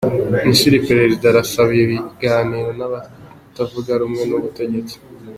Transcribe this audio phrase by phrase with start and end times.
[0.47, 4.95] Misiri: Perezida arasaba ibiganiro n’abatavuga rumwe n’ubutegetsi